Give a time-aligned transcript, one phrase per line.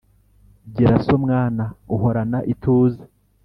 [0.75, 1.63] Gira so mwana
[1.95, 3.01] uhorana ituze